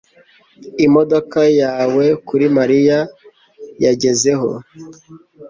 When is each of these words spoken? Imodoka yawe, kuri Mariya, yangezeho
Imodoka 0.85 1.39
yawe, 1.61 2.05
kuri 2.27 2.45
Mariya, 2.57 2.99
yangezeho 3.83 4.49